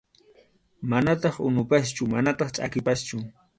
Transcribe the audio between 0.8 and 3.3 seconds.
Manataq unupaschu manataq chʼakipaschu.